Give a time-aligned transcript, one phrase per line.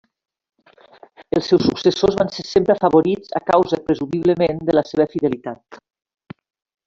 [1.39, 5.81] Els seus successors van ser sempre afavorits a causa presumiblement de la seva fidelitat.